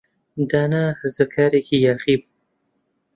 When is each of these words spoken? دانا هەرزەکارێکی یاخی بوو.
دانا 0.51 0.83
هەرزەکارێکی 0.97 1.77
یاخی 1.87 2.15
بوو. 2.21 2.31